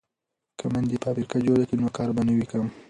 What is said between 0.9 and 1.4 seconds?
فابریکه